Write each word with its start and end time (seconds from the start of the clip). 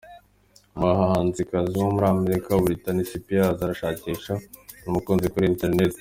Umuhanzikazi 0.77 1.73
wo 1.81 1.87
muri 1.93 2.05
amerika 2.15 2.49
buritini 2.61 3.09
sipiyaz 3.09 3.57
arashakisha 3.65 4.31
umukunzi 4.87 5.27
kuri 5.33 5.45
internet 5.53 5.93